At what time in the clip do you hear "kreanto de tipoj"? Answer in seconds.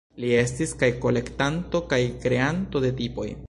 2.25-3.33